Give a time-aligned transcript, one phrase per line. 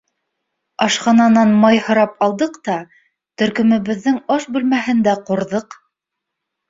[0.85, 2.79] Ашхананан май һорап алдыҡ та,
[3.43, 5.81] төркөмөбөҙҙөң аш бүлмәһендә ҡурҙыҡ.